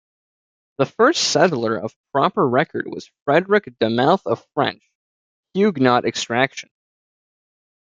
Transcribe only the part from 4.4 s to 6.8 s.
French Huguenot extraction.